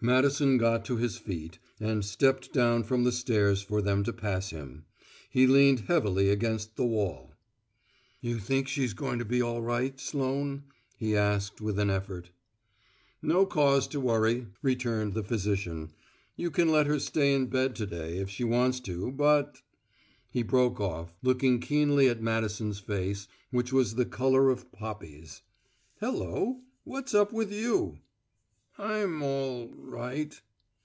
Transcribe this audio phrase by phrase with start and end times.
[0.00, 4.50] Madison got to his feet, and stepped down from the stairs for them to pass
[4.50, 4.84] him.
[5.28, 7.32] He leaned heavily against the wall.
[8.20, 10.62] "You think she's going to be all right, Sloane?"
[10.96, 12.30] he asked with an effort.
[13.22, 15.90] "No cause to worry," returned the physician.
[16.36, 19.62] "You can let her stay in bed to day if she wants to but"
[20.32, 25.42] He broke off, looking keenly at Madison's face, which was the colour of poppies.
[25.98, 26.60] "Hello!
[26.84, 27.98] what's up with you?"
[28.80, 30.40] "I'm all right."